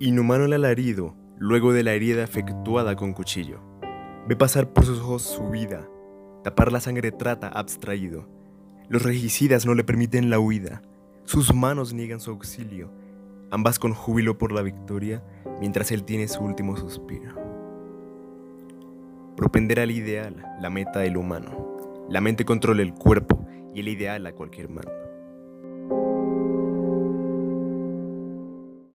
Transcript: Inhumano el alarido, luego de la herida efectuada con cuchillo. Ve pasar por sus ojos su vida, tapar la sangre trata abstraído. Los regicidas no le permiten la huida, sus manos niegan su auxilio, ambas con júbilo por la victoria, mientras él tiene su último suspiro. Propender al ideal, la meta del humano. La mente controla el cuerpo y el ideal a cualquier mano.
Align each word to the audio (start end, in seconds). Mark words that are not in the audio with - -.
Inhumano 0.00 0.44
el 0.44 0.52
alarido, 0.52 1.16
luego 1.38 1.72
de 1.72 1.82
la 1.82 1.92
herida 1.92 2.22
efectuada 2.22 2.94
con 2.94 3.12
cuchillo. 3.12 3.58
Ve 4.28 4.36
pasar 4.36 4.72
por 4.72 4.84
sus 4.84 5.00
ojos 5.00 5.22
su 5.22 5.50
vida, 5.50 5.88
tapar 6.44 6.70
la 6.70 6.78
sangre 6.78 7.10
trata 7.10 7.48
abstraído. 7.48 8.28
Los 8.88 9.02
regicidas 9.02 9.66
no 9.66 9.74
le 9.74 9.82
permiten 9.82 10.30
la 10.30 10.38
huida, 10.38 10.82
sus 11.24 11.52
manos 11.52 11.94
niegan 11.94 12.20
su 12.20 12.30
auxilio, 12.30 12.92
ambas 13.50 13.80
con 13.80 13.92
júbilo 13.92 14.38
por 14.38 14.52
la 14.52 14.62
victoria, 14.62 15.24
mientras 15.58 15.90
él 15.90 16.04
tiene 16.04 16.28
su 16.28 16.44
último 16.44 16.76
suspiro. 16.76 17.34
Propender 19.36 19.80
al 19.80 19.90
ideal, 19.90 20.44
la 20.60 20.70
meta 20.70 21.00
del 21.00 21.16
humano. 21.16 22.06
La 22.08 22.20
mente 22.20 22.44
controla 22.44 22.82
el 22.82 22.94
cuerpo 22.94 23.44
y 23.74 23.80
el 23.80 23.88
ideal 23.88 24.24
a 24.28 24.32
cualquier 24.32 24.68
mano. 24.68 24.97